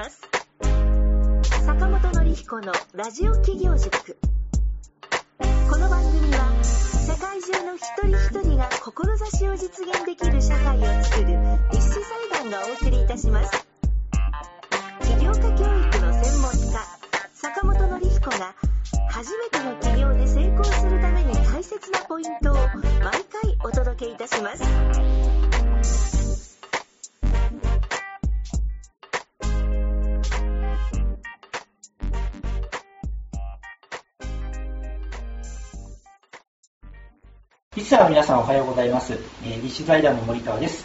[0.00, 0.20] ます。
[1.66, 4.16] 坂本典彦のラジオ企業塾。
[5.70, 11.38] この番組は世界中の一人一人が志を実現できる社会を作る
[11.70, 12.00] 立志
[12.32, 13.66] 財団がお送りいたします。
[15.02, 16.80] 起業家教育の専門家
[17.34, 18.54] 坂本典彦が
[19.10, 25.59] 初めての起業で成功するために大切なポイントを毎回お届けいたします。
[37.76, 39.12] リスナーの皆さんおはようございます。
[39.44, 40.84] えー、立志財団の森川です。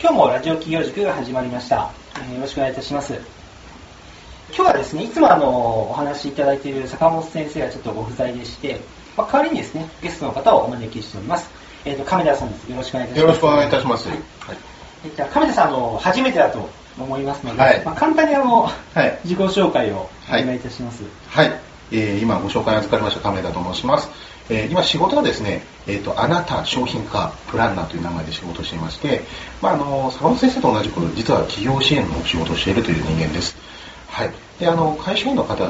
[0.00, 1.90] 今日もラジオ企業塾が始まりました。
[2.14, 3.14] えーよろしくお願いいたします。
[3.14, 8.78] 今日はですね、いつもあの、お話しいただいている坂本先生がちょっとご不在でして、
[9.16, 11.50] まあ、代わりにですね、ゲストの方をお招きしております。
[11.84, 12.70] えっ、と、亀田さんです。
[12.70, 13.20] よろしくお願いいたします。
[13.20, 14.08] よろしくお願いいたします。
[14.08, 14.18] はい
[15.04, 18.70] えっと、亀田さん、あの、初めてだと思いますので、はいまあ、簡単にあの、は
[19.04, 21.02] い自己紹介をおはい願いいたします。
[21.26, 21.52] はい。
[21.90, 24.08] えー今ご紹介預かりました亀田と申します。
[24.50, 29.22] えー今仕事はですね、えっ、と、あなた商品化プランナーという名前で仕事をしていまして、
[29.62, 33.56] まあ、あの、坂本先生と同じく、実は企業支援の仕事をしているという人間です。
[34.08, 34.30] はい。
[34.58, 35.66] で、あの、会社員の方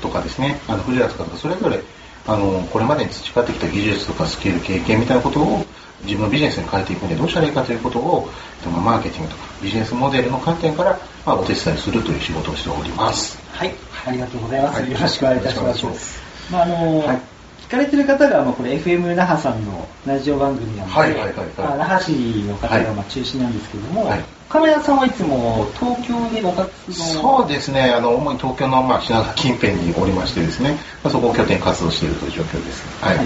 [0.00, 1.80] とかですね、あの、藤原とかそれぞれ、
[2.26, 5.64] あの、これまでに培ってきた技術とかスキル、経験みたいなことを
[6.04, 8.28] 自分のビジネスに変えていくにはどうしたらいいかということを、
[8.64, 13.38] マーケティングとかビジネスモデルの観点から、まあ、お手伝いするという仕事をしております。
[13.52, 13.72] はい、
[14.06, 14.80] ありがとうございます。
[14.80, 17.37] はいよろしくお願いいたしますまああの、はい
[17.68, 21.46] 聞かれてる方がまあこれ FM 那覇さんのラジオ番組なので、はいはいはいはい。
[21.58, 22.12] まあ那覇市
[22.44, 24.24] の方がまあ中心なんですけども、はい。
[24.48, 30.70] 亀田さんはいつも東京でご活動そうですね、あの主に東京の、まあ、品川近辺におりましてですね、
[31.04, 33.04] まあ、そこを拠点に活動しているという状況です。
[33.04, 33.18] はい。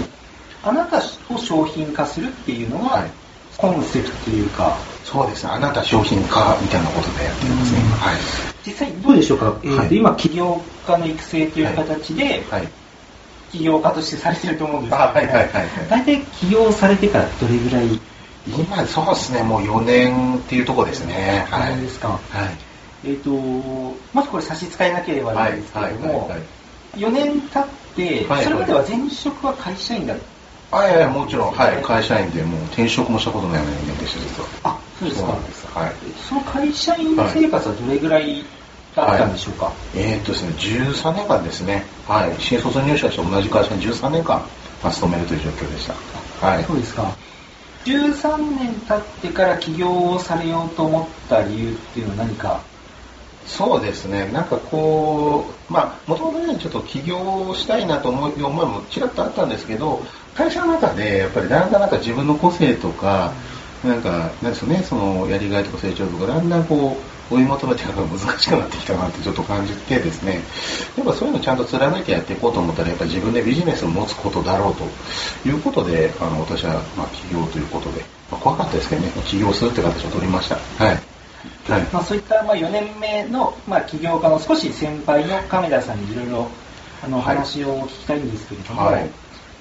[0.63, 1.01] あなた
[1.33, 3.11] を商品化するっていうのが、はい。
[3.55, 7.79] コンセプトというか、そうですね、あなた商品化みたいなことでやってますね。
[7.79, 7.89] うん。
[7.91, 8.15] はい。
[8.65, 9.95] 実際どうでしょうか、えーとはい。
[9.95, 12.67] 今起業家の育成という形で、はい。
[13.53, 17.99] 起業家としてされてると思うんですけど、あはいはいはいはい大体起業されてからどれぐらい？
[18.47, 21.45] 今、そうですね、もう4年っていうところですね。
[21.49, 21.81] はないんい。
[21.83, 22.17] ですか、は
[23.05, 23.09] い。
[23.09, 26.39] えっ、と、もしこれ差し支えなければなんですけれども、はい。
[26.97, 27.65] 4年経っ
[27.95, 30.17] て、はいそれまでは前職は会社員だっ
[30.71, 30.77] た。
[30.79, 34.49] あ、いやもちろん、はい、会社員でもう転職もしたことないような人間でした、実は。
[34.63, 35.27] あ、そうですか。
[35.29, 35.67] なんです。
[35.67, 35.91] はい。
[36.27, 38.43] その会社員生活はどれぐらい
[38.95, 44.39] だったんでしょうか、えーっとですね、13年間ですね、はい、新卒入社して同じ会社に13年間、
[44.83, 46.45] まあ、勤めるという状況でした。
[46.45, 46.63] はい。
[46.63, 47.15] そうですか。
[47.85, 52.61] 13年経ってから起業をされようと思った理由っていうのは何か？
[53.45, 60.01] そうですね、なんかこう、まあ、もともとね、ちょっと起業したいなと思う思いもちらっとあったんですけど、
[60.33, 63.33] 会社の中で、やっぱりだんだんなんか自分の個性とか、
[63.83, 66.97] なんか、なんですよね、そのやりがいとか成長とか、だんだんこ
[67.29, 70.41] う、追い求めていくのが難しくなってきたなってちょっと感じてですね、
[70.97, 74.83] やっぱそういうのちゃんと貫いてやっていこうと思ったら、やっぱり自分でビジネスを持つことだろうと
[75.47, 78.01] いうことで、あの、私は、まあ、起業ということで、
[78.31, 80.55] まあ、怖かったですけどね、起業するって形を取りました。
[80.55, 80.99] はい。
[81.69, 81.81] はい。
[81.91, 86.47] まあ、そういったまあ4年目のまあ起業家の少し先輩の亀田さんにいろいろ
[87.03, 89.09] あの話を聞きたいんですけれども、はい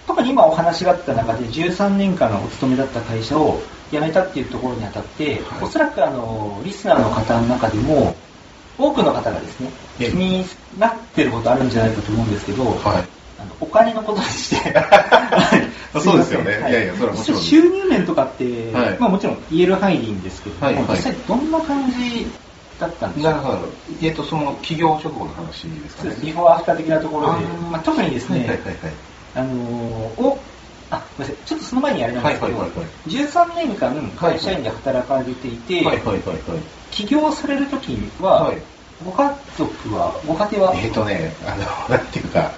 [0.06, 3.62] 特に今お話があった中で13年間のお勤めだった会社を
[3.92, 5.62] 辞めたっていうところにあたって、はい。
[5.62, 8.14] おそらくあのリスナーの方の中でも
[8.78, 10.08] 多くの方がですね気え。
[10.08, 10.44] えに
[10.78, 12.76] なってることあるんじゃないかと思うんですけど、はい。
[13.38, 14.74] あのお金のことでして
[16.00, 16.56] そうですよね。
[16.58, 16.70] いません。
[16.70, 16.74] い。
[16.74, 18.96] やいやそれはもちろん収入面とかって、はい。
[18.98, 20.74] まあもちろん言える範囲でいいんですけども、はい。
[20.76, 20.84] はい。
[20.90, 22.26] 実際どんな感じ
[22.80, 23.30] だったんですか？
[23.30, 23.58] なるほど。
[24.00, 26.16] えっと、その企業直後の話ですかね。
[26.22, 28.76] ビフォーアフター的なところであーまあ、特にですね、はいはいはいはい。
[29.34, 30.38] あのーお
[30.92, 31.02] あ
[31.46, 36.38] ちょっとその前にあれなんですけど、はいはいはいはい13年間会社員で働かれていて、はいはいはいはい。
[36.90, 38.58] 起業されるときは、はい
[39.04, 41.64] ご家族はご家庭は、えっ、とね、あの、
[41.96, 42.52] なんていうか、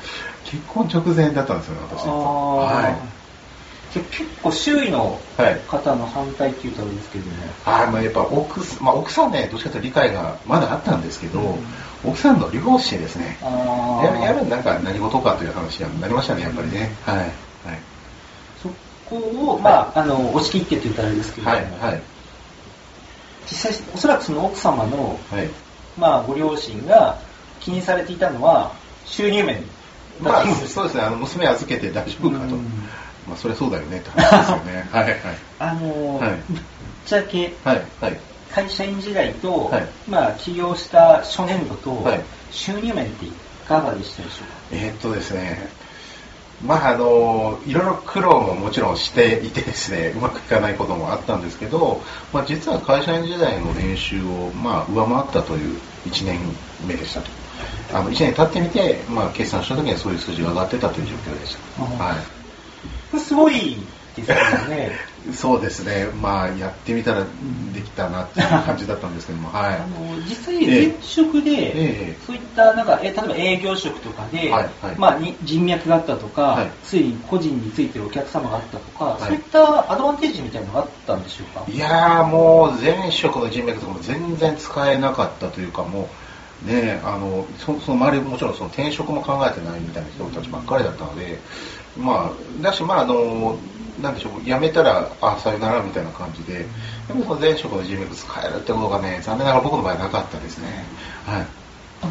[0.44, 2.02] 結婚直前だったんですよね、私。
[2.02, 2.94] あーはい。
[3.94, 5.60] 結構周囲のはい。
[5.68, 7.32] 方の反対っていうとあれですけども、
[7.64, 11.66] あーまあやっぱ奥す、まあ奥さんね、どっちかというと理解がまだあったんですけど、うん
[12.06, 13.38] 奥さんの両親ですね。
[13.42, 16.92] やるなんか何事かという話になりましたね、やっぱりね。
[17.02, 17.43] はい。
[19.08, 21.92] こを、まあ、あの押し切ってって言ったらあれですけれども、はい。
[21.92, 22.02] はい。
[23.50, 25.48] 実際おそらくその奥様の、はい。
[25.98, 27.18] まあ、ご両親が
[27.60, 28.72] 気にされていたのは
[29.06, 29.62] 収入面
[30.22, 32.54] だまあそうですね、あの、娘預けて大丈夫かと。
[32.54, 32.64] うん
[33.26, 34.88] まあ、それそうだよねって話ですよね。
[34.92, 35.04] はい。
[35.04, 35.16] はい。
[35.58, 36.62] あの、はいぶっ
[37.06, 37.82] ちゃけはい。
[38.00, 38.20] はい。
[38.52, 42.20] 会社員時代と、はいまあ、起業した初年度と、はい
[42.50, 43.32] 収入面ってい
[43.66, 44.54] かがでしたでしょうか？
[44.70, 45.68] えーっとですね、
[46.66, 52.02] まああの、いろいろ苦労ももちろんしていてですね、 うまくいかないこともあったんですけど、
[52.32, 56.38] まあ実は会社員時代の練習を、まあ上回ったという1年
[56.86, 57.30] 目でしたと。
[57.92, 61.84] あの1年経ってみて、まあ、決算した時にはそういう数字が上がってたという状況でした。
[61.84, 63.76] あはいすごい
[64.16, 64.36] ですよ
[64.68, 64.92] ね。
[65.32, 67.24] そうですね、まあ、やってみたら
[67.72, 69.74] できたなっていう感じだったんですけども、 はい。
[69.76, 69.78] あ。
[69.86, 72.16] の実際、前職で、ええ。
[72.26, 74.94] そういったなんか、え例えば営業職とかで、はいはい。
[74.98, 76.70] まあ、に人脈があったとか、はい。
[76.82, 79.22] ついに個人についてるお客様があったとか、はい。
[79.22, 81.64] そういったアドバンテージみたいなのがあったんでしょうか？
[81.70, 86.08] いやーもう前職の人脈とかも全然使えなかったというかも
[86.64, 91.38] うねあのそその周りもちろんその転職も考えてないみたいな人たちばっかりだったので
[91.96, 93.58] まあだしまああの
[94.00, 96.66] なんでしょう辞めたらあさよならみたいな感じで
[97.06, 100.84] でもその前職の人脈使えるってことがね残念ながら僕の場合なかったですね。
[101.24, 101.46] はい。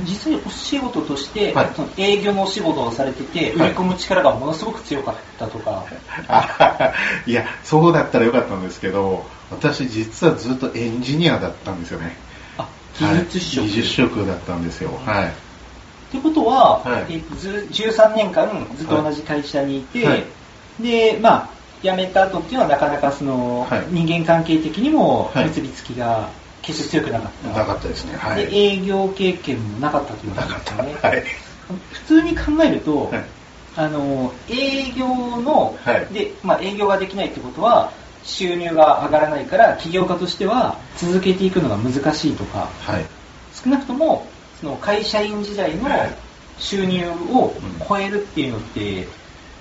[0.02, 1.72] 実際お仕事として、はい。
[1.76, 5.86] その営業のお仕事をされてて、売り込む力がものすごく強かったとか、
[6.28, 6.94] あ
[7.28, 12.16] いやそうだったらよかったんですけど私実はずっとエンジニアだったんですよね。
[12.58, 12.68] あ
[13.00, 13.70] 技術職、はい。
[13.70, 14.90] 技術職だったんですよ。
[15.06, 15.26] はい。
[15.26, 15.30] っ
[16.12, 17.06] てことは、はい。
[17.10, 20.26] えず13年間ずっと同じ会社にいて、はい。
[20.80, 21.50] で、まあ、
[21.84, 23.86] 辞めた後っていうのはなかなかその、はい。
[23.90, 25.48] 人間関係的にもはい。
[25.48, 26.30] 結びつきが
[26.62, 27.60] 決して強くなかった。
[27.60, 28.16] なかったですね。
[28.16, 28.46] はい。
[28.48, 30.96] で、営業経験もなかったというこなかっとですよね。
[31.02, 31.08] た。
[31.10, 31.24] はい。
[31.92, 33.26] 普通に考えると、はい。
[33.76, 36.14] あの、営業の、はい。
[36.14, 37.92] で、まあ、営業ができないってことは、
[38.24, 43.06] 収入が上がらないから、起業家としては続けていくのが難しいとか、はい。
[43.52, 44.28] 少なくとも
[44.60, 45.90] その会社員時代の
[46.58, 47.54] 収入を
[47.88, 49.08] 超えるっていうのって、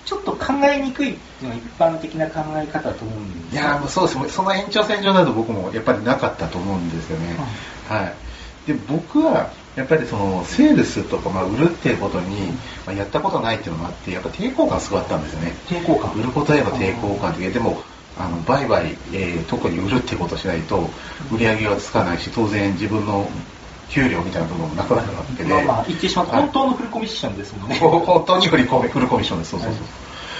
[0.04, 7.37] ちょっと考えにくいっていうのが一般的な考え方だと思うんですいやーもうそうですその延長線上だと僕もやっぱりなかったと思うんですよね、
[7.88, 8.14] はい。
[8.66, 12.52] で僕はやっぱりそのセールスとか、まあ、売るっていうことに、
[12.87, 15.52] まあ、やったことないっていうのもあってやっぱ抵抗感すごかったんですよね。
[15.66, 16.12] 抵抗感。
[16.14, 17.82] 売ることへの抵抗感的ででも
[18.19, 20.90] あの売買、えー特に売るってことをしないと
[21.32, 23.28] 売り上げがつかないし当然自分の
[23.93, 29.50] 給料みたいな部分もなくなるわけで、まあまあ言ってしまうとはい本当のフルコミッションですもんね、 本当にフルコミッションです。
[29.50, 29.79] そうそうそ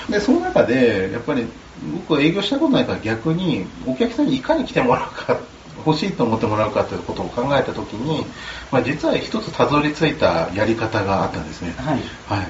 [0.09, 1.47] う、でその中でやっぱり
[1.93, 5.39] 僕は営業したことないから逆にお客さんにいかに来てもらうか
[5.85, 8.25] 欲しいと思ってもらうかということを考えた時に、
[8.71, 11.75] まあ、実は一つたどり着いたやり方があったんですね。
[11.79, 12.01] はい。
[12.29, 12.47] はい。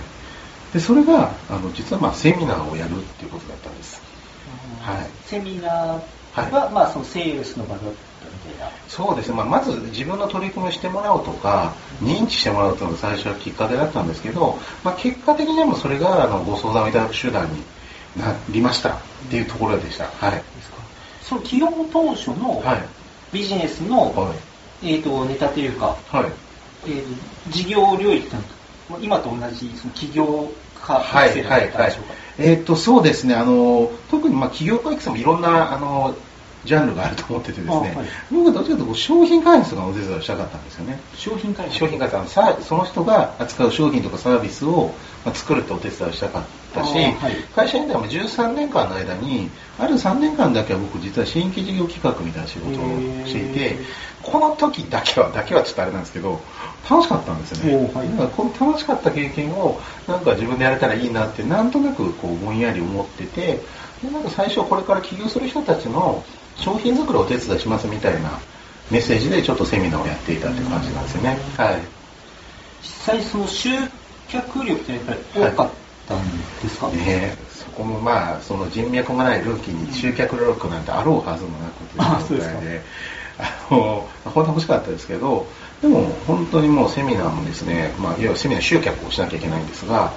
[0.73, 4.01] でそれがあの実はまあセミナーをやるっていうことだったんです。
[4.81, 5.07] はい。
[5.27, 7.93] セミナーは、まあそのセールスの場だっ
[8.89, 17.62] そうですね、まあ、まず自分の取り組みをしてもらおうとか認知してもらうというのが最初はきっかけだったんですけど、まあ、結果的にもそれがあのご相談をいただく手段に
[18.17, 19.00] なりましたっ
[19.31, 20.05] ていうところでした。
[20.05, 20.43] はい。
[21.23, 22.83] その企業当初のはい。
[23.33, 24.35] ビジネスの、は
[24.83, 24.93] い。
[24.94, 26.25] えー、とネタというか、はい。
[26.87, 28.43] えー、と事業領域っての
[28.97, 30.53] は今と同じその起業
[30.83, 33.35] 家はい育成だはいはいったんでしょうか、えーっとそうですね。
[33.35, 36.15] あの特にまあ企業家育成もいろんなあの
[36.64, 37.93] ジャンルがあると思っててですね、あはい。
[38.31, 41.00] 僕はどっちかというと商品開発とかのお手伝いをしたかったんですよね。
[41.14, 41.79] 商品開発。
[41.79, 42.19] 商品開発。
[42.19, 44.94] あのさその人が扱う商品とかサービスを
[45.25, 47.35] まあ作るってお手伝いをしたかったし、はい。
[47.55, 53.79] 会社員でも13年間の間にある3年間だけは僕実は新規事業企画みたいな仕事をしていて
[54.23, 56.41] この時だけはだけはちょっとあれなんですけど
[56.88, 58.11] 楽しかったんですよね、はい。
[58.11, 63.60] だからこの楽しかった経験をなんか自分でやれたらいいなってなんとなくこうぼんやり思ってて
[64.03, 66.25] でなんか最初これから起業する人たちの
[66.56, 68.39] 商品作りをお手伝いしますみたいな
[68.91, 71.39] メッセージでちょっとセミナーをやっていたって感じなんですよね。
[71.56, 71.81] はい。
[72.82, 73.71] 実際その集
[74.29, 75.71] 客力ってやっぱり多かっ
[76.09, 82.82] たんですか、ねそこもまあ、その人脈がないルーキーに集客力なんてあろうはずもなくあそうですかという状態で、
[83.39, 85.47] あの、本当欲しかったですけど、
[85.81, 90.13] でも本当にもうセミナーもですね、まあ、いわゆるセミナー集客をしなきゃいけないんですが、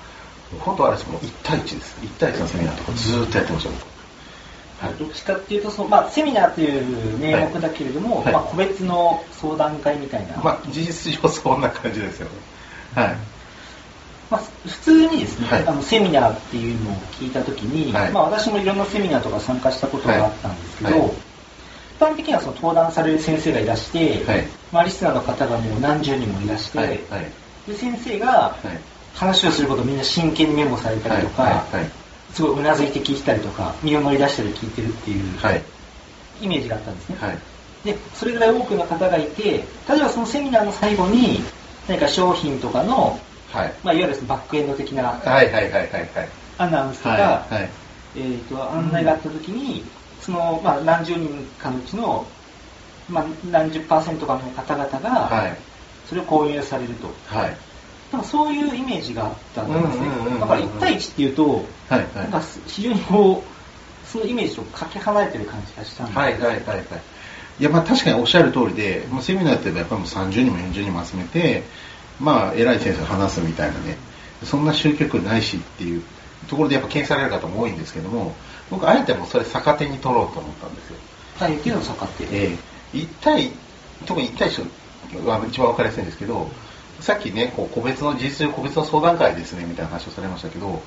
[0.59, 1.97] 本当はあれですもう1対1です。
[2.01, 3.94] 1対1のセミナーとかずーっとやってました、僕。
[4.85, 4.93] はい。
[4.95, 8.33] どっちかっていうとその、まあ、セミナーという名目だけれども、はい。
[8.33, 12.31] まあ、個別の相談会みたいな、まあ、事実上そんな感じですよね。
[12.95, 13.15] はい。
[14.29, 15.67] まあ、普通にですね、はい。
[15.67, 18.11] あのセミナーっていうのを聞いたときに、はい。
[18.11, 21.15] まあ、私もいろんなセミナーとか参加したことがあったんですけど、
[21.97, 24.47] 一般的にはその登壇される先生がいらして、はい。
[24.71, 26.77] まあ、リスナーの方がもう何十人もいらして。
[27.67, 28.79] で先生がはい。
[29.15, 31.65] 話をすることをみんな真剣にメモされたりとか。
[32.35, 35.63] すごいうなずいて聞いたりとか、身を乗り出したり聞いてるっていうはい。
[36.41, 37.17] イメージがあったんですね。
[37.21, 37.37] はい。
[37.85, 41.39] で、それぐらい多くの方がいて、例えばそのセミナーの最後に、
[41.87, 43.17] 何か商品とかの、
[43.53, 43.73] はい。
[43.83, 45.13] まあ、いわゆるバックエンド的な。
[46.57, 47.47] アナウンスとか。
[48.17, 49.83] えー、と案内があったときに、
[50.19, 52.25] その、まあ、何十人かのうちの、
[53.07, 55.57] まあ、何十パーセントかの方々が、はい。
[56.05, 57.07] それを購入されると。
[57.27, 57.57] はい。
[58.15, 60.39] なんかそういうイメージがあったんですうんうんうんうんね。
[60.39, 62.07] だから1対1っていうと、はい。
[62.15, 66.17] なんか非常にこう、そのイメージとかけ離れてる感じがしたんです。
[66.17, 66.85] はいはいはいはい。
[67.59, 71.63] いや、まあ確かにおっしゃる通りで、まあ、セミナーってやっぱりもう30人も40人も集めて、
[72.19, 73.97] まあ偉い先生が話すみたいなね、
[74.43, 76.03] そんな集客ないしっていう
[76.47, 78.35] ところでやっぱ検査される方も多いんですけども、
[78.69, 80.97] 僕あえてもうそれ逆手に取ろうと思ったんですよ。
[81.39, 82.23] あ、雪の坂って。
[82.31, 82.57] え
[82.93, 83.51] え1対、
[84.05, 86.49] 特に1対1は一番わかりやすいんですけど、
[87.01, 90.81] さっきね、こう個別の、事実上個別の相談会ですね、みたいな話をされましたけど、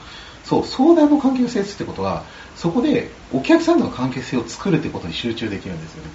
[0.44, 2.24] そう、相談の関係性ってことは、
[2.56, 6.10] そこでお客さんとの関係性を作るってことに集中できるんですよね。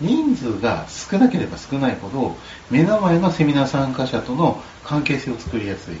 [0.00, 2.36] 人数が少なければ少ないほど、
[2.70, 5.96] 目の前のセミナー参加者との関係性を作りやすい。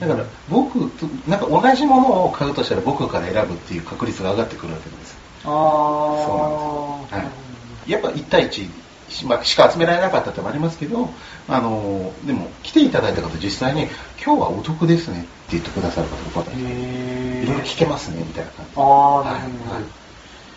[0.00, 5.16] だから僕と、なんか同じものを買うとしたら僕から選ぶっていう確率が上がってくるわけなんです。
[5.44, 7.38] あそうなんです。
[7.46, 7.48] は
[7.86, 7.90] い。
[7.90, 8.68] やっぱ1対1
[9.08, 11.08] し,、まあ、しか集められなかったってもありますけど、
[11.48, 13.84] あのでも来ていただいた方実際に
[14.22, 18.72] 今日はお得ですねって言ってくださる方がへいろいろ聞けますねみたいな感じ。
[18.76, 19.74] ああ、なはいるほど。
[19.74, 19.84] はい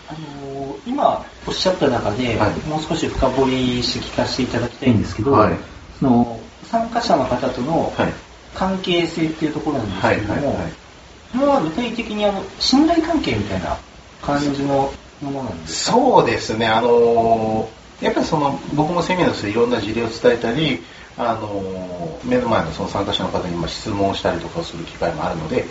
[0.10, 5.54] あのー今おっしゃった中で、はいもう少し深掘りして聞かせていただきたいんですけど、はい
[6.00, 8.14] その参加者の方とのはい。
[8.54, 10.72] 関係性っていうところなんですはいけれども、はいはい。
[11.32, 13.78] これは具体的にあの信頼関係みたいな
[14.22, 14.92] 感じの
[15.22, 15.94] ものなんですか？
[15.94, 17.70] そうですね、あの
[18.02, 20.80] やっぱりその僕もセミナーとしていろんな事例を伝えたり、
[21.18, 25.66] あの目の前のその参加者の方にまあ質問をしたりとかする機会もあるので、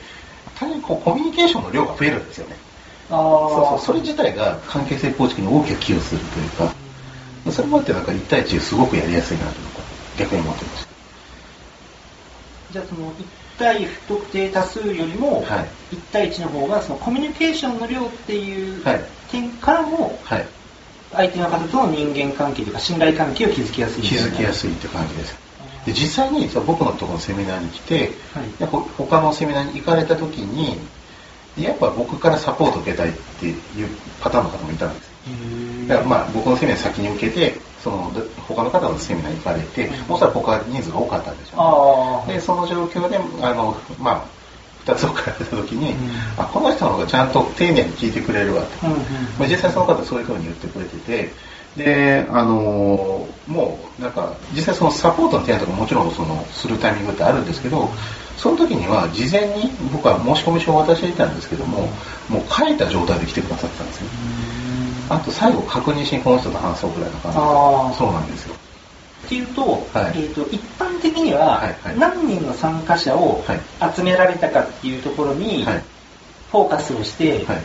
[0.59, 2.57] 単にこうコミュニケーションの量が増えるんですよね。
[3.09, 6.73] あそうそう、ーそれ自体が関係性構築に大きく寄与するというか、
[7.51, 9.53] それもあってなんか1対1すごくやりやすいなと
[10.19, 10.87] 逆に思ってまし
[12.71, 13.25] じゃあその1
[13.59, 20.37] 対不特定多数よりも、はい1対1の方がそのコミュニケーションの量っていうはい点からも、た。
[20.37, 20.47] はい。
[21.13, 25.51] 相手の方との人間関係というか信頼関係を築きやすいみ気づきやすいって感じです。
[25.87, 30.79] で実際に僕のところのセミナーに来て、はい他のセミナーに行かれた時に、
[31.59, 33.57] やっぱ僕からサポートを受けたいっていう
[34.21, 35.11] パターンの方もいたんです。
[35.89, 42.35] だからまあ僕のセミナー先に受けて、そので他の方のセミナーに行かれて、うんおそらく他人数が多かったんでしょう、ね。
[42.35, 44.40] で、その状況で、あの、まあ、
[44.91, 45.97] 二つを変えた時に、うん
[46.37, 48.87] あ、この人の方がちゃんと丁寧に聞いてくれるわと。
[48.87, 48.99] うんうん
[49.39, 51.33] まあ、実際その方はそういうふうに言ってくれてて、
[51.77, 57.91] で、あのーもう、なんか、実際そのサポートの提案とかもちろんその、するタイミングってあるんですけど、
[58.37, 61.89] その時には事前に僕は申し込み書を渡していたんですけども、
[62.29, 64.09] もう書いた状態で来てくださってたんですね。
[65.11, 67.45] あと最後確認しにこの人と話そうぐらいの感じで。
[67.99, 68.55] そうなんですよ。
[69.31, 71.63] っていうと,、はいえー、と一般的には
[71.97, 75.85] 何人の参加者をはい集められたかっていうところにはい。
[76.51, 77.57] フォーカスをして、はい。
[77.57, 77.63] あの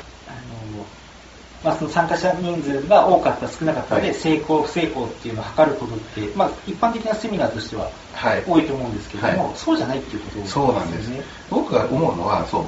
[1.64, 8.44] まあ、その参加者人数が多かった少なかったで、はい成功不成功っていうのを測ることって、まあ、一般的なセミナーとしてははい。
[8.46, 11.10] 多いと思うんですけども、はいそうじゃないっていうことですそうなんです。
[11.50, 12.66] 僕が思うのは、そう、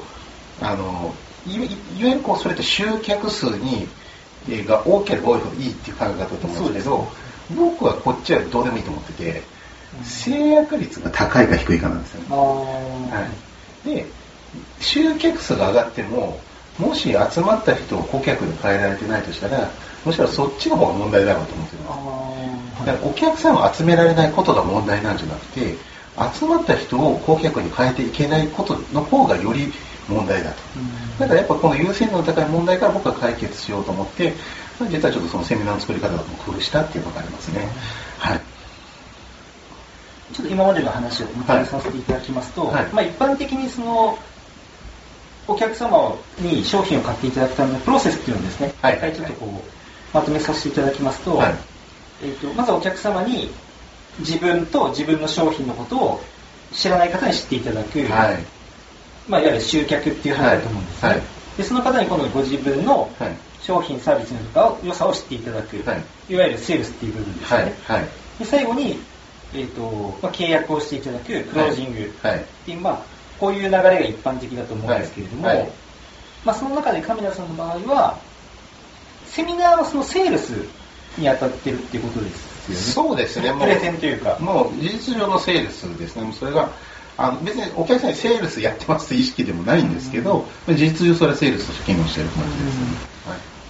[0.60, 1.14] あの、
[1.46, 3.88] いわゆるこう、それって集客数に、
[4.50, 7.08] えーが多ければ多いほどいいっていう考え方だと思うんですけど、
[7.56, 9.44] 僕はこっちはどうでもいいと思ってて、
[10.04, 12.28] 制約率が高いか低いかなんですよね。
[12.30, 13.28] は
[13.86, 13.88] い。
[13.88, 14.06] で、
[14.80, 16.40] 集客数が上がっても、
[16.78, 19.70] もし集まった人を顧客に変えられてないとしたら、
[20.06, 21.92] むしろそっちの方が問題だろうと思ってるんで
[22.82, 22.86] す。
[22.86, 25.76] だからお客さんを集められないことが問題なんじゃなくて、
[26.40, 29.72] 集まった人を顧客に変えていけないことの方がより
[30.08, 30.58] 問題だと。
[30.76, 34.34] うんだからやっぱこの優先度の高い問題から僕は解決しようと思って、
[34.80, 37.68] まあ実はちょっとそのセミナーの作り方も工夫したっていうのがありますね。
[38.20, 38.42] はい。
[40.34, 42.86] ちょっと今までの話をお迎えさせていただきますと、はい。
[42.88, 44.18] まあ、一般的にその
[45.48, 48.98] お客様に商品を買っていただくためのプロセスっていうのをですね、はい。
[48.98, 51.56] 一回ちょっとこうまとめさせていただきますと,、はい。
[52.24, 53.50] えー、とまずお客様に
[54.20, 56.22] 自分と自分の商品のことを
[56.74, 58.46] 知らない方に知っていただく、はい。
[59.30, 61.22] まあ、いわゆる集客っていう話だと思うんですね、はい。
[61.58, 63.47] でその方に今度ご自分のはい。
[63.62, 68.00] 商品サービスの良さを知っていただく、はいいわゆるセールスっていう部分ですね、はい。
[68.00, 68.08] はい。
[68.40, 69.00] で最後に、
[69.54, 72.38] えーとまあ、契約をしていただくクロージングはい。
[72.38, 73.02] っていう、まあ、
[73.40, 75.72] こういう流れが一般的だと思うんですけれども、
[76.44, 78.20] まあ、その中で亀田さんの場合は
[79.26, 80.50] セミナーはそのセールス
[81.18, 83.54] に当たってるっていうことですよねそうですね。
[83.58, 86.34] プレゼンというかもう事実上のセールスですね。
[86.34, 86.70] それが、
[87.18, 93.17] あの別にお客さんにセールスやってますって意識でもないんですけど、事実上それはセールスとして機能してる感じですね。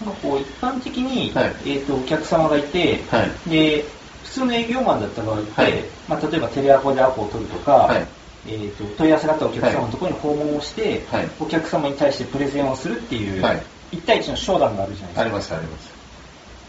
[0.05, 1.55] なんかこう一般的に、はい。
[1.65, 3.49] えー、とお客様がいて、はい。
[3.49, 3.85] で
[4.23, 5.73] 普通の営業マンだった場合って、はい。
[6.07, 8.05] まあ、例えばテレアポでアポを取るとか、はい。
[8.47, 11.29] えー、と問い合わせがあったお客様のところに訪問をして、はい。
[11.39, 13.63] お客様に対してプレゼンをするっていう、はい。
[13.91, 15.21] 1対1の商談があるじゃないですか。
[15.21, 15.91] あります、あります。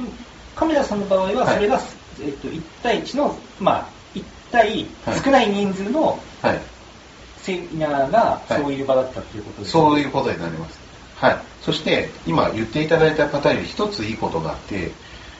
[0.00, 0.06] うん。
[0.56, 1.54] 亀田さんの場合は、はい。
[1.56, 1.80] それが、
[2.20, 5.20] えっと、1対1の、まあ、1対はい。
[5.20, 6.60] 少ない人数のはい。
[7.38, 8.60] セミナーがはい。
[8.60, 10.87] そういう場だったっていうことです、そういうことになります。
[11.20, 11.38] はい。
[11.62, 14.90] そして、今言っていただいた方より一ついいことがあって、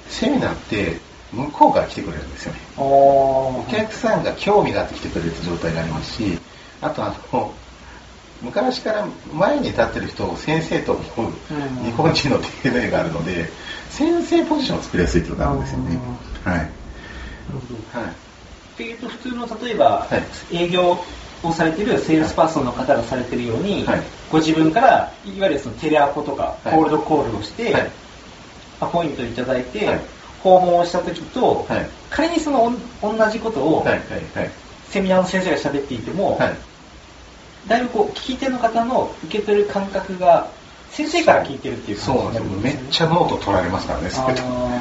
[0.09, 0.97] セミナーって
[1.33, 2.59] 向こうから来てくれるんですよね。
[2.77, 2.83] お
[3.61, 6.39] お客さんが興味があって来てくれる状態がありますし、
[6.81, 7.55] あとあの、
[8.43, 13.49] 昔から前に立ってる人を先生と思ううん日本人の DNA があるので、
[13.91, 15.99] 先生ポジションを作りやすいっていうのがあるんですよね。
[16.45, 16.57] はい。
[16.57, 16.71] なる
[17.53, 18.01] ほど。
[18.01, 18.11] はい。
[18.11, 18.15] っ
[18.77, 20.17] ていうと普通の例えば、は
[20.53, 20.99] い営業
[21.43, 27.91] をされてるセールスパーソンの方がされてるように、はいご自分からいわゆるそのテレアポとか、はいコールドコールをして、はい
[28.81, 30.01] アポイントいただいて、はい
[30.43, 33.89] 訪問をした時と、はい仮にその同じことを、はい。
[33.91, 34.01] はい。
[34.35, 34.51] はい。
[34.89, 36.57] セミナーの先生が喋っていても、はい。
[37.67, 40.49] だいぶこう聞き手の方の受け取る感覚が
[40.91, 42.51] 先生から聞いてるっていうそうなんですよ。
[42.61, 44.11] めっちゃノート取られますからね、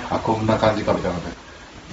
[0.10, 1.18] あ、こんな感じかみたいな。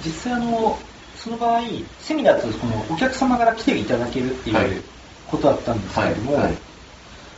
[0.03, 0.77] 実際あの
[1.25, 1.61] その場合
[2.01, 4.83] セミナーとこのお客様から来ていただけるってはいいう
[5.25, 6.57] ことだったんですけれども、はいはい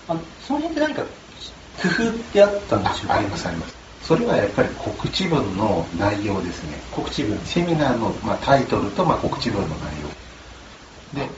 [0.10, 1.04] あのその辺って何か
[1.82, 3.16] 工夫ってあったんでしょうか？
[3.16, 3.76] ありますあります。
[4.04, 6.78] それはやっぱり告知文の内容ですね。
[6.92, 10.08] 告知文セミナーの、まあ、タイトルと、まあ、告知文の内容。
[11.20, 11.30] で、っ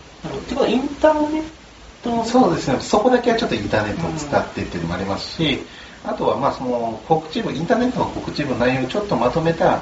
[0.41, 1.43] てことはインターネッ
[2.03, 5.63] トのそうですね、そこだけはちょっとインターネットを使ってっていうのもありますし、
[6.05, 9.81] あとはまあその告知文、インターネットの告知文の内容をちょっとまとめた、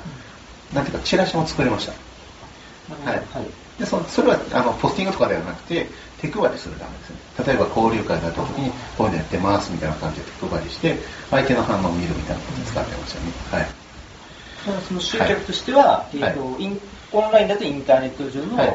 [0.73, 1.93] なんていうか、チラシも作りました。
[2.95, 5.85] はいはいでそそれはあのポスティングとかではなくて、
[6.19, 7.19] 手配りするためですね。
[7.45, 10.97] 例えば交流会だった時に、こういうのやってますみたいな感じで手配りして、
[11.29, 13.31] 相手の反応を見るみたいなことに使ってましたね。
[13.51, 13.67] はい。
[14.87, 16.79] その集客としては、はいえーとイン
[17.13, 18.73] オンラインだとインターネット上の、はい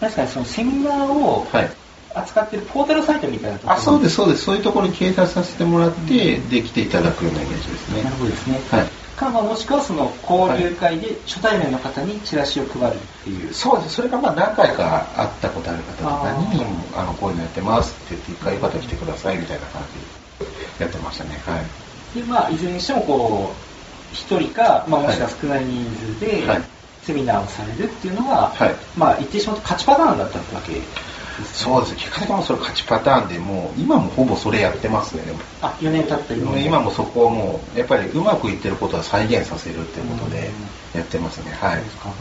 [0.00, 1.70] 確かにそのセミナーをはい。
[2.14, 4.44] 扱ってるポータルサイトみたいなところあ、そうです、そうです。
[4.44, 8.02] そういうところに掲載させてもらって、できていただくようなイメージですね。
[8.02, 8.60] なるほどですね。
[8.70, 9.01] はい。
[9.22, 13.54] か、まあ、もしくはその交流会で初対面の方にチラシを配るっていう。
[13.54, 13.96] そうです。
[13.96, 16.64] それがまあ何回か会ったことある方とかに
[16.94, 21.40] あ、あの、こういうのやってますって言って、一回よかったら来てくださいみたいな感じでやってましたね。
[21.46, 22.18] はい。
[22.18, 25.84] で、まあ、いずれにしてもこう、一人か、まあ、もしくは少ない人
[26.18, 26.62] 数ではい、
[27.02, 31.11] セミナーをされるっていうのが、はいまあ、言ってしまうと勝ちパターンだったわけですね
[31.54, 31.94] そうです。
[31.96, 35.38] 結果的にもそれ勝ちパターンでもう、今もほぼそれやってますね、でも。
[35.60, 36.58] あ、4年経った今も。
[36.58, 40.50] 今もそこをもう、やっぱりうまくいってることは再現させるっていうことで
[40.94, 41.56] やってますね。
[41.60, 41.76] はい。
[41.76, 42.12] そうですか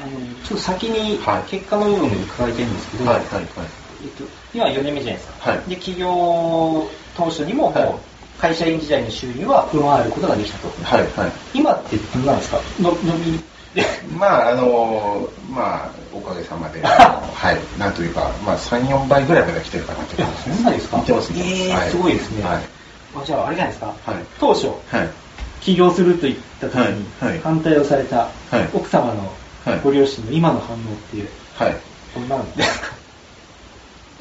[0.00, 0.10] あの
[0.44, 3.44] ちょっと先にはい結果の部分で伺いたいんですけど、うんはい、はい、はい。
[4.02, 5.50] えっと、今4年目じゃないですか。
[5.50, 7.94] はいで、企業当初にももう、はい
[8.38, 10.68] 会社員時代の収入は上回ることができたと。
[10.82, 11.32] はい、はい。
[11.54, 12.58] 今ってどうなんですか？
[12.80, 13.38] の伸び
[13.72, 13.86] で。
[14.18, 20.96] まあ、あのまあ、おかげさまで、 はい、なんというか、まあ、3、4倍ぐらいまで来てるかなって感じですそんなですか？
[20.98, 21.32] 見てます、
[21.96, 22.42] ごいですね。
[22.44, 22.62] はい。
[23.16, 23.86] あじゃあ、あれじゃないですか？
[24.06, 24.16] はい。
[24.38, 24.72] 当初、は
[25.02, 25.08] い。
[25.60, 27.30] 起業すると言った時にはい。
[27.30, 27.40] はい。
[27.42, 28.68] 反対をされたはい。
[28.74, 29.30] 奥様の
[29.64, 29.80] はい。
[29.82, 30.80] ご両親の今の反応っ
[31.14, 31.26] て
[31.64, 31.76] はい。
[32.14, 32.86] どんなんですか？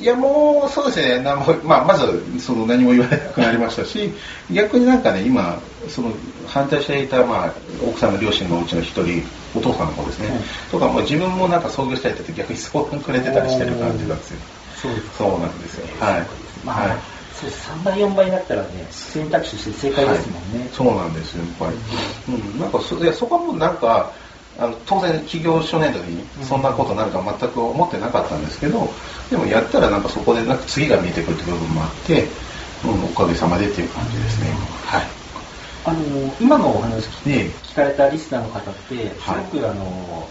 [0.02, 1.20] いや、もう、そうですね。
[1.20, 2.06] なんもまあ、まず、
[2.40, 4.14] その、何も言われなくなりましたし、
[4.52, 6.12] 逆になんかね、今、その、
[6.48, 7.54] 反対していた、まあ、
[7.86, 9.24] 奥さんの両親のうちの一人、
[9.56, 10.30] お父さんの方ですね。
[10.30, 10.40] はい
[10.72, 14.38] とか、もう自分もなんか創業したいって言って逆に相談くれてたりしてる感じなんですよ。
[14.82, 15.86] そうそうなんですよ。
[16.00, 16.28] はい。
[16.64, 16.98] まあ、はい
[17.34, 20.70] そうです3倍、4倍になったらね、選択肢として正解ですもんね。
[20.72, 22.36] そうなんですよ、やっぱり。
[22.36, 24.14] うん、なんかそ、いやそこはもうなんか、
[24.62, 28.88] あの当然、企業初年度にそんなことになるとは全く思ってなかったんですけど、
[29.32, 32.28] でもやったらなんかそこでなんか次が見えてくるって部分もあって、
[32.86, 34.52] うん、おかげさまでっていう感じですね。
[34.86, 35.00] は。
[35.00, 35.02] い。
[35.84, 39.40] あの今のお話聞で、聞かれたリスナーの方って、すはい。
[39.52, 40.30] ごく、あの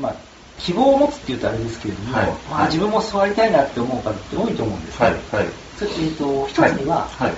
[0.00, 0.14] まあ、
[0.60, 2.26] 希望を持つっていうとあれですけれども、はい。
[2.26, 2.66] まあ、はい。
[2.66, 5.14] 自分もそうありたいなって思う方って多いと思うんですけはい。
[5.32, 5.46] ど、、はい。
[5.78, 7.32] それえーと一つには、はい、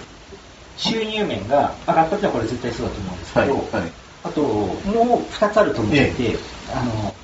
[0.76, 3.99] 収入面が上がったってのはこれ絶対そうだと思うんですけはい、ど、はい。
[4.22, 6.38] あと、もう2つあると思っていて、え
[6.74, 7.14] あの、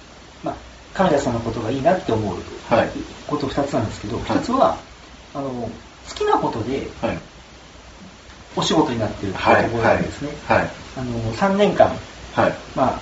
[0.42, 0.56] まあ、
[0.94, 2.36] 亀田さんのことがいいなって思う
[2.68, 2.88] はい
[3.26, 4.78] こと2つなんですけど、はい1つは、
[5.34, 5.70] あの、好
[6.14, 7.18] きなことではい。
[8.58, 10.30] お仕事になってるところはないんですね。。
[10.46, 10.70] はい。
[10.96, 11.88] あの、3年間、
[12.34, 12.54] はい。
[12.74, 13.00] まあ、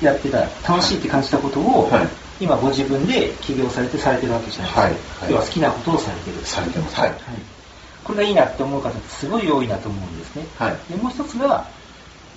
[0.00, 2.08] やってた、楽しいって感じたことを、はい
[2.40, 5.22] 今ご自分で起業されてされてるわけじゃないですか。
[5.22, 6.44] はいはい要は好きなことをされてる。
[6.44, 6.96] されてます。
[6.98, 7.10] はい。
[7.10, 7.18] はい。
[8.02, 10.46] これがいいなって思う方ってすごい多いなと思うんですね。
[10.58, 10.76] はい。
[10.90, 11.68] でもう一つが、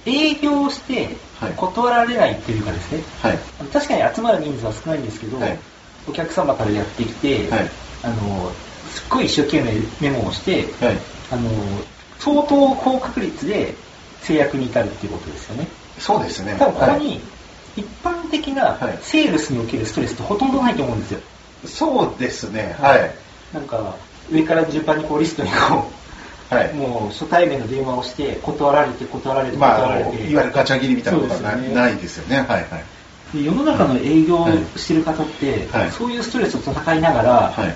[0.05, 3.37] 営業してはい断られないっていうかですね、はい。
[3.71, 5.57] 確かに集まる人数は少ないんですけど、はい
[6.07, 7.69] お客様からやってきて、はい
[8.03, 8.51] あの
[8.91, 10.97] すっごい一生懸命メモをして、はい。
[11.31, 11.49] あの
[12.19, 13.73] 相当高確率で
[14.21, 15.67] 制約に至るっていうことですよね。
[15.97, 16.55] そうですね。
[16.59, 17.19] 多分ここはいに
[17.75, 21.19] 一般的なはいセールスにおけるストレスってほとんどないと思うんですよ。
[21.65, 22.75] そうですね。
[22.79, 23.11] はい。
[23.53, 23.95] なんか
[24.31, 25.94] 上から順番にこうリストにこう、
[26.49, 26.73] はい。
[26.73, 32.37] もう初対面の電話をして断られて断られてまあ、断られて、あのいわゆるガチャ切りみたいなことはな,、ねないですよね。
[32.37, 32.67] はいはい。
[33.37, 37.75] で世の中の営業をしてる方って、はいそういうストレスを戦いながら、はい。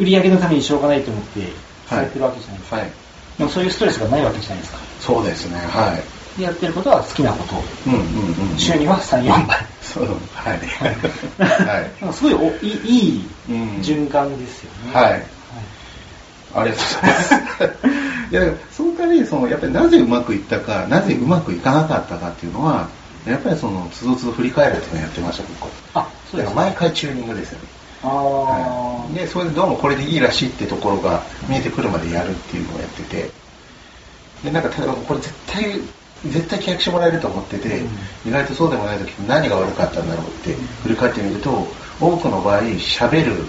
[0.00, 1.40] 売り上げのためにしょうがないと思って
[1.86, 2.90] されてるわけじゃないですか、はい。
[3.38, 5.58] でもそういうストレスがないわけじゃないですかそうですね。
[5.58, 6.38] はい。
[6.38, 7.54] でやってることは好きなこと。
[7.86, 8.58] うんうんうん。
[8.58, 9.56] 収入は3、4倍。
[9.80, 10.58] そう、はい。
[11.40, 12.14] はい。
[12.14, 14.94] すごいおいいいいうん循環ですよね。
[14.94, 15.22] はい。
[16.56, 18.06] ありがとうございます。
[18.30, 18.42] いや、
[18.72, 22.88] その代わり、その、やっぱりなぜうまくいったか、なぜうまくいかなかったかっていうのは、
[23.24, 27.64] やっぱりその、つどつど振り返るっていうのをやってました、僕あ、そうですだから毎回チューニングですよね。
[28.02, 28.10] あー。
[28.10, 29.14] はい。
[29.14, 33.30] で、それでどうもこれでいいらしいってところが見えてくるまでやるっていうのをやってて、
[34.44, 35.80] で、なんか、例えばこれ絶対、
[36.26, 37.88] 絶対契約してもらえると思ってて、うん。
[38.28, 41.66] 意外とそうでもない時に何が悪かったんだろうって振り返ってみると、
[42.00, 43.44] 多くの場合、喋る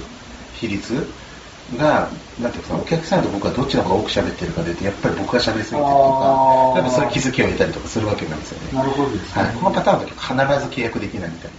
[0.53, 1.05] 比率
[1.75, 8.77] が、なんていうかさ、お客さんと僕はどっちの方が多く喋ってるかでやっぱり僕が喋りすぎてるとか、やっぱそういう気づきを得たりとかするわけなんですよね。
[8.77, 9.43] なるほどですね。
[9.43, 11.51] はい、このパターンだけ必ず契約できないみたい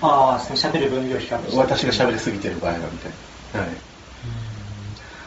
[0.00, 1.56] ああ、その喋る分量比較して。
[1.56, 1.62] な。
[1.62, 3.12] 私が喋りすぎてる場合はみたい
[3.54, 3.60] な。
[3.60, 3.68] はい。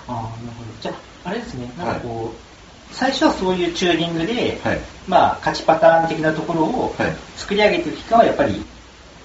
[0.08, 0.26] ああ、なる
[0.58, 0.70] ほど。
[0.82, 2.50] じゃあ、あれですね、なんかこう、
[2.94, 4.80] 最初はそういうチューニングで、はい。
[5.08, 8.64] まあ、勝ちパターン的なところをはい作り上げていく期間はやっぱり、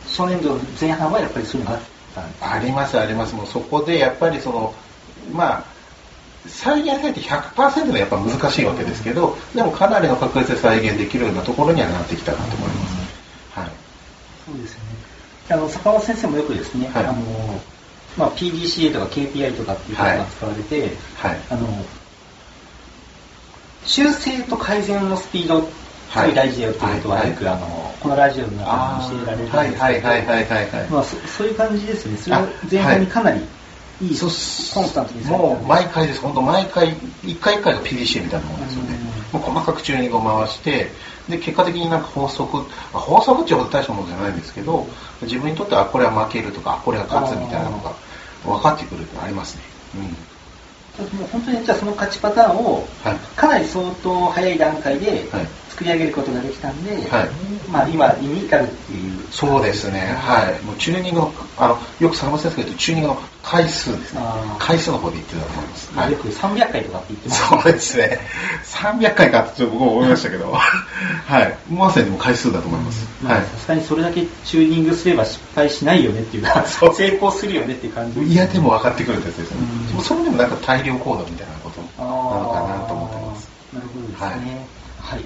[0.07, 1.94] 初年度前半はやっぱりそういうのがあったんです
[2.41, 3.35] ありますあります。
[3.35, 4.75] もうそこでやっぱりその、
[5.33, 5.65] まあ、
[6.47, 13.61] 再現されて100%はやっぱ難しいわけですけど、でもかなりの確率で再現できるようなところにはなってきたなと思います。
[13.61, 13.71] はい。
[14.47, 14.85] そうですよね。
[15.51, 17.61] あの、坂本先生もよくですね、はいあの、
[18.17, 21.41] まあ、PDCA とか KPI とかっていう言葉が使われて、はい。
[21.51, 21.69] あの、
[23.85, 25.69] 修正と改善のスピード、
[26.11, 30.89] すごい大事だよっていうことは、はいよく、あの、このラジオの中で教えられるんですけど、はいはいはいはいはいはい。
[30.91, 32.17] まあそ、そういう感じですね。
[32.17, 32.41] それを
[32.71, 33.41] 前半にかなり
[34.01, 34.29] いい、そう
[34.75, 38.99] コンスタントにもう毎回です、本当毎回、一回一回が PDCA みたいなもんですよね。
[39.33, 40.91] もう細かくチューニングを回して、
[41.29, 42.65] で、結果的になんか法則、ま
[42.95, 44.87] あ法則っていうほど大したものじゃないんですけど、
[45.23, 47.93] 自分にとってはあこれは負けるとか、あこれは勝つみたいなのが
[48.45, 49.63] 分かってくるってありますね。
[49.97, 50.17] うん。
[50.99, 53.17] もう本当にじゃあその勝ちパターンをはい。
[53.37, 57.29] かなり相当早い段階ではい作り上げることができたんで、はい
[57.69, 59.24] まあ今に至るっていう。
[59.35, 59.99] そうですね。
[60.01, 60.65] はい。
[60.65, 64.21] もうチューニングの、あの、よく坂本先生が言うとチューニングの回数ですね
[64.61, 65.93] 回数の方で言ってたと思います。
[65.93, 67.49] まあよく300回とかって言ってます。
[67.49, 68.21] そうですね。
[68.65, 71.59] 300回かってちょっと僕も思いましたけど、 はい。
[71.69, 73.07] まさにもう回数だと思います。
[73.25, 78.21] はまあさすがにそれだけチューニングすれば失敗しないよねっていうか、そう成功するよねっていう感じ。
[78.21, 78.33] い。
[78.33, 79.57] いやでも分かってくるってやつですね
[79.91, 79.95] うん。
[79.97, 83.49] もうそれでもなんか大量行動みたいなことあなのかなと思ってます。
[83.73, 84.67] なるほどですね。
[85.01, 85.21] はい。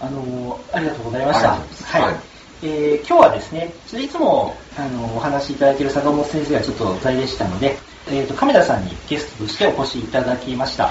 [0.00, 1.48] あのーありがとうございました。
[1.50, 2.27] はい
[2.62, 7.76] えー今日はですね、いつも、あのお話しいただいている坂本先生がちょっと在でしたので、
[8.10, 10.86] えーと、亀田さんにゲストとしてお越しいただきました。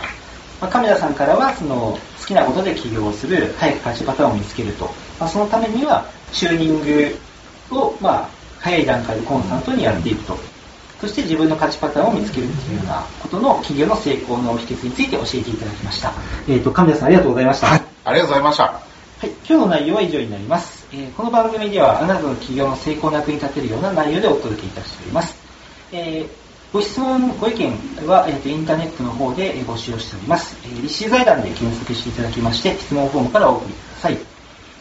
[0.62, 4.86] まあ、亀田さんからは、その、好きなことで起業をする、早く勝ちパターンを見つけると。
[5.20, 7.18] まあ、そのためには、チューニング
[7.72, 10.38] を、まあ、早い段階でコンスタントにやっていくと。
[11.02, 16.12] そして自分の勝ちパターンを見つけるっていうようなことの企業の成功の秘訣について教えていただきました。
[16.48, 17.68] えっ、と、亀田さんありがとうございました。
[17.68, 17.82] はい。
[18.06, 18.64] ありがとうございました。
[18.64, 18.80] は
[19.24, 20.77] い、今日の内容は以上になります。
[20.94, 25.36] えーこの番組ではあなたの企業の成功の役に立てるような内容でお届けいたしております。
[25.92, 26.28] えー
[26.74, 27.72] ご質問、ご意見
[28.08, 30.56] は、えーとインターネットの方でえー募集をしております。
[30.64, 34.18] えー立志財団で検索していただきまして、質問フォームからお送りください。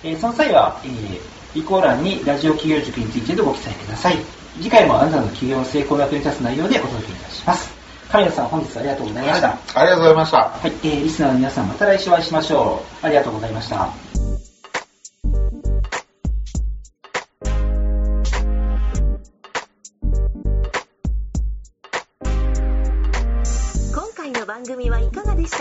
[0.04, 1.20] えーその際は、えー
[1.54, 4.18] 備考欄にラジオ企業塾についてでご記載ください。
[4.58, 7.72] 次回もあなたの企業の成功の役に立つ内容でお届けいたします。
[8.10, 9.48] 神谷さん、本日はありがとうございました。
[9.48, 10.36] はいありがとうございました。
[10.38, 13.06] はい、えーリスナーの皆さんまた来週お会いしましょう。
[13.06, 14.05] ありがとうございました。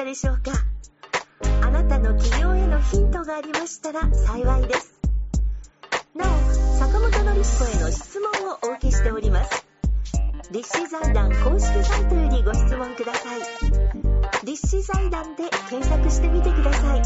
[0.05, 0.51] でしょうか？
[1.63, 4.93] あなたの起業へのヒントがありましたら幸いです。
[6.13, 6.29] なお
[6.77, 9.65] 坂本典彦への質問をお受けしております。
[10.51, 13.39] 立志財団公式サイトよりご質問ください。
[14.45, 17.01] 立志財団で検索してみてください。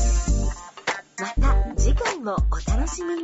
[1.22, 3.24] また次回もお楽しみに。